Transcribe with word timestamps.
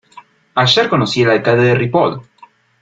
Ayer 0.55 0.89
conocí 0.89 1.21
el 1.21 1.29
alcalde 1.29 1.63
de 1.63 1.75
Ripoll. 1.75 2.23